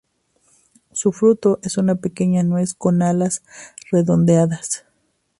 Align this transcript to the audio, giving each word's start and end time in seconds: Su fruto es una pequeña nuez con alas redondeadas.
Su 0.93 1.11
fruto 1.11 1.59
es 1.61 1.77
una 1.77 1.93
pequeña 1.93 2.41
nuez 2.41 2.73
con 2.73 3.03
alas 3.03 3.43
redondeadas. 3.91 4.87